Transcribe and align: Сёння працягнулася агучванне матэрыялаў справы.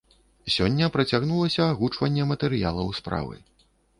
Сёння 0.53 0.87
працягнулася 0.95 1.67
агучванне 1.75 2.23
матэрыялаў 2.31 2.87
справы. 3.01 3.35